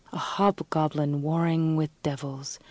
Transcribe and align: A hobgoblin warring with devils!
A 0.11 0.17
hobgoblin 0.17 1.21
warring 1.21 1.75
with 1.75 1.91
devils! 2.01 2.59